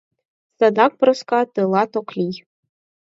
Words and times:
Садак 0.57 0.91
Проска 0.99 1.39
тылат 1.53 1.91
ок 1.99 2.09
лий!.. 2.17 2.35